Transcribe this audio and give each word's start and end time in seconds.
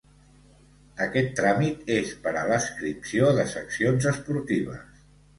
Aquest 1.05 1.27
tràmit 1.39 1.91
és 1.95 2.13
per 2.23 2.33
a 2.41 2.45
l'adscripció 2.51 3.27
de 3.41 3.45
seccions 3.51 4.07
esportives. 4.13 5.05